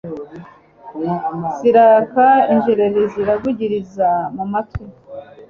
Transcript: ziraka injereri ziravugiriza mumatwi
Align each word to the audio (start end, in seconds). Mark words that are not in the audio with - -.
ziraka 1.57 2.25
injereri 2.53 3.01
ziravugiriza 3.13 4.09
mumatwi 4.35 4.85